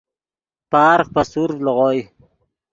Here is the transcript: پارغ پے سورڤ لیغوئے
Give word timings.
پارغ 0.71 1.07
پے 1.13 1.21
سورڤ 1.31 1.57
لیغوئے 1.65 2.01